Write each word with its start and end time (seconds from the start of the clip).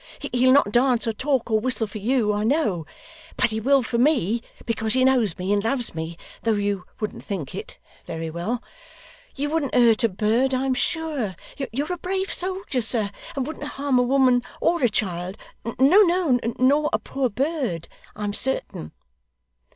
He'll 0.33 0.51
not 0.51 0.71
dance, 0.71 1.05
or 1.05 1.13
talk, 1.13 1.51
or 1.51 1.59
whistle 1.59 1.85
for 1.85 1.99
you, 1.99 2.33
I 2.33 2.43
know; 2.43 2.87
but 3.37 3.51
he 3.51 3.59
will 3.59 3.83
for 3.83 3.99
me, 3.99 4.41
because 4.65 4.95
he 4.95 5.05
knows 5.05 5.37
me 5.37 5.53
and 5.53 5.63
loves 5.63 5.93
me 5.93 6.17
though 6.41 6.53
you 6.55 6.85
wouldn't 6.99 7.23
think 7.23 7.53
it 7.53 7.77
very 8.07 8.31
well. 8.31 8.63
You 9.35 9.51
wouldn't 9.51 9.75
hurt 9.75 10.03
a 10.03 10.09
bird, 10.09 10.55
I'm 10.55 10.73
sure. 10.73 11.35
You're 11.71 11.93
a 11.93 11.99
brave 11.99 12.33
soldier, 12.33 12.81
sir, 12.81 13.11
and 13.35 13.45
wouldn't 13.45 13.65
harm 13.77 13.99
a 13.99 14.01
woman 14.01 14.41
or 14.59 14.83
a 14.83 14.89
child 14.89 15.37
no, 15.77 16.01
no, 16.01 16.39
nor 16.57 16.89
a 16.91 16.97
poor 16.97 17.29
bird, 17.29 17.87
I'm 18.15 18.33
certain. 18.33 18.93